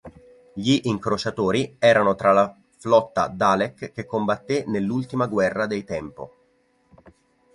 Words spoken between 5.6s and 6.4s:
dei tempo.